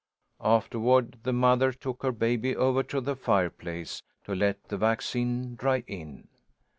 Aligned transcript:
Afterward 0.43 1.19
the 1.21 1.31
mother 1.31 1.71
took 1.71 2.01
her 2.01 2.11
baby 2.11 2.55
over 2.55 2.81
to 2.81 2.99
the 3.01 3.15
fireplace 3.15 4.01
to 4.23 4.33
let 4.33 4.63
the 4.69 4.77
vaccine 4.79 5.53
dry 5.55 5.83
in. 5.85 6.27